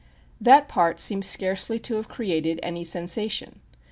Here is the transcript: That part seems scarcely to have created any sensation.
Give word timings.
That 0.41 0.67
part 0.67 0.99
seems 0.99 1.27
scarcely 1.27 1.77
to 1.77 1.97
have 1.97 2.07
created 2.07 2.59
any 2.63 2.83
sensation. 2.83 3.59